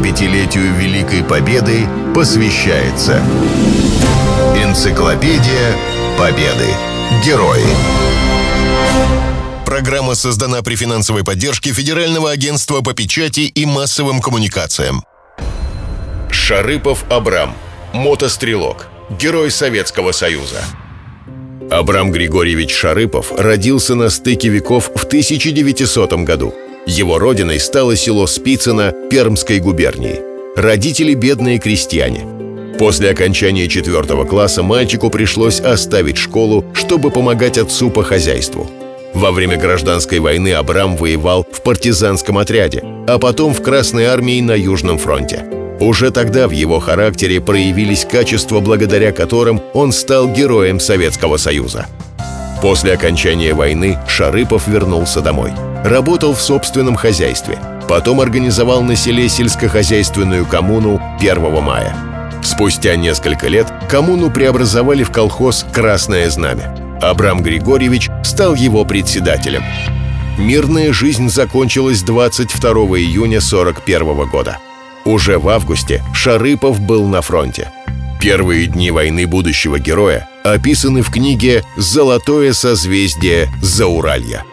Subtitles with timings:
[0.00, 3.22] 75-летию Великой Победы посвящается
[4.56, 5.76] Энциклопедия
[6.18, 6.68] Победы.
[7.24, 7.64] Герои.
[9.66, 15.04] Программа создана при финансовой поддержке Федерального агентства по печати и массовым коммуникациям.
[16.30, 17.54] Шарыпов Абрам.
[17.92, 18.88] Мотострелок.
[19.10, 20.62] Герой Советского Союза.
[21.70, 26.54] Абрам Григорьевич Шарыпов родился на стыке веков в 1900 году.
[26.86, 30.20] Его родиной стало село Спицыно Пермской губернии.
[30.56, 32.26] Родители– бедные крестьяне.
[32.78, 38.70] После окончания четвертого класса мальчику пришлось оставить школу, чтобы помогать отцу по хозяйству.
[39.12, 44.52] Во время гражданской войны Абрам воевал в партизанском отряде, а потом в Красной армии на
[44.52, 45.44] Южном фронте.
[45.80, 51.86] Уже тогда в его характере проявились качества, благодаря которым он стал героем Советского Союза.
[52.62, 55.52] После окончания войны Шарыпов вернулся домой.
[55.84, 57.58] Работал в собственном хозяйстве.
[57.88, 61.96] Потом организовал на селе сельскохозяйственную коммуну 1 мая.
[62.42, 66.74] Спустя несколько лет коммуну преобразовали в колхоз «Красное знамя».
[67.00, 69.62] Абрам Григорьевич стал его председателем.
[70.38, 74.58] Мирная жизнь закончилась 22 июня 41 года.
[75.04, 77.72] Уже в августе Шарыпов был на фронте.
[78.20, 84.44] Первые дни войны будущего героя описаны в книге «Золотое созвездие Зауралья».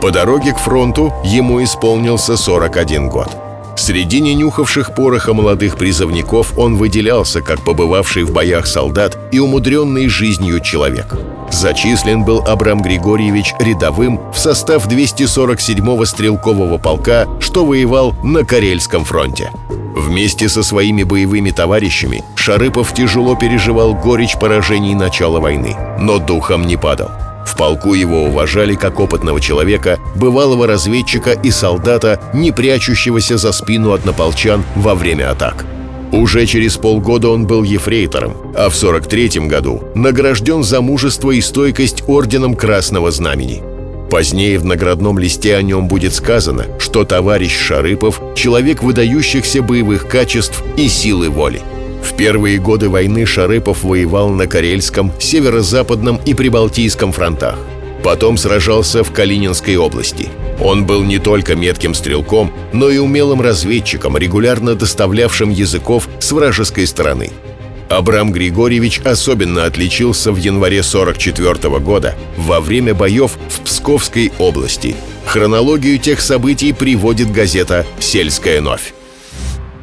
[0.00, 3.28] По дороге к фронту ему исполнился 41 год.
[3.76, 10.60] Среди ненюхавших пороха молодых призывников он выделялся как побывавший в боях солдат и умудренный жизнью
[10.60, 11.14] человек.
[11.50, 19.50] Зачислен был Абрам Григорьевич рядовым в состав 247-го стрелкового полка, что воевал на Карельском фронте.
[19.94, 26.76] Вместе со своими боевыми товарищами Шарыпов тяжело переживал горечь поражений начала войны, но духом не
[26.76, 27.10] падал.
[27.46, 33.92] В полку его уважали как опытного человека, бывалого разведчика и солдата, не прячущегося за спину
[33.92, 35.64] однополчан во время атак.
[36.12, 42.04] Уже через полгода он был ефрейтором, а в 43 году награжден за мужество и стойкость
[42.06, 43.62] орденом Красного Знамени–
[44.10, 50.62] Позднее в наградном листе о нем будет сказано, что товарищ Шарыпов– человек выдающихся боевых качеств
[50.76, 51.60] и силы воли.
[52.06, 57.58] В первые годы войны Шарыпов воевал на Карельском, Северо-Западном и Прибалтийском фронтах.
[58.04, 60.28] Потом сражался в Калининской области.
[60.60, 66.86] Он был не только метким стрелком, но и умелым разведчиком, регулярно доставлявшим языков с вражеской
[66.86, 67.32] стороны–
[67.88, 74.96] Абрам Григорьевич особенно отличился в январе 44 года во время боев в Псковской области.
[75.24, 78.95] Хронологию тех событий приводит газета «Сельская новь».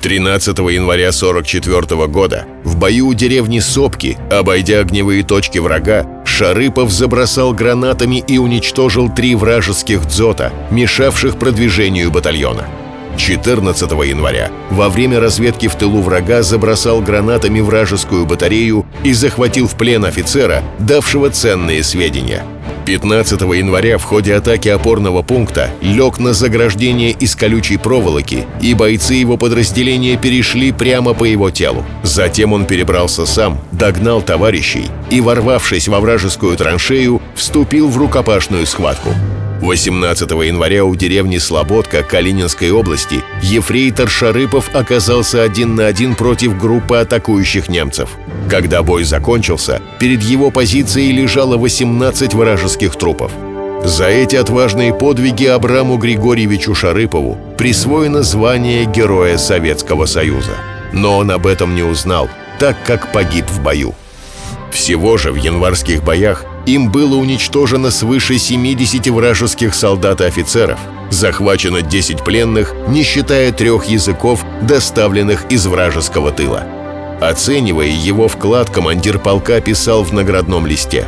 [0.03, 7.53] 13 января 44 года в бою у деревни Сопки, обойдя огневые точки врага, Шарыпов забросал
[7.53, 12.67] гранатами и уничтожил три вражеских дзота, мешавших продвижению батальона.
[13.15, 19.77] 14 января во время разведки в тылу врага забросал гранатами вражескую батарею и захватил в
[19.77, 22.43] плен офицера, давшего ценные сведения.
[22.85, 29.13] 15 января в ходе атаки опорного пункта лег на заграждение из колючей проволоки, и бойцы
[29.13, 31.85] его подразделения перешли прямо по его телу.
[32.03, 39.09] Затем он перебрался сам, догнал товарищей и, ворвавшись во вражескую траншею, вступил в рукопашную схватку.
[39.63, 46.97] 18 января у деревни Слободка Калининской области ефрейтор Шарыпов оказался один на один против группы
[46.97, 48.09] атакующих немцев.
[48.50, 53.31] Когда бой закончился, перед его позицией лежало 18 вражеских трупов.
[53.85, 60.57] За эти отважные подвиги Абраму Григорьевичу Шарыпову присвоено звание Героя Советского Союза.
[60.91, 63.95] Но он об этом не узнал, так как погиб в бою.
[64.72, 70.79] Всего же в январских боях им было уничтожено свыше 70 вражеских солдат и офицеров,
[71.09, 76.63] захвачено 10 пленных, не считая трех языков, доставленных из вражеского тыла.
[77.22, 81.06] Оценивая его вклад, командир полка писал в наградном листе.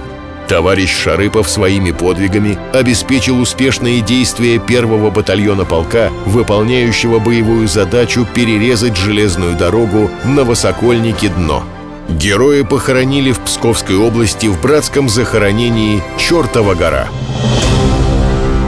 [0.47, 9.57] Товарищ Шарыпов своими подвигами обеспечил успешные действия первого батальона полка, выполняющего боевую задачу перерезать железную
[9.57, 11.63] дорогу на Высокольнике-Дно–
[12.09, 17.07] Герои похоронили в Псковской области в братском захоронении Чертова гора.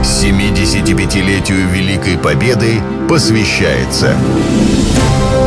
[0.02, 4.16] 75-летию Великой Победы посвящается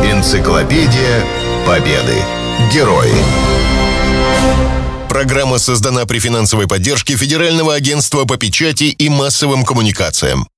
[0.04, 1.24] Энциклопедия
[1.66, 2.16] Победы.
[2.72, 3.12] Герои.
[5.08, 10.48] Программа создана при финансовой поддержке Федерального агентства по печати и массовым коммуникациям.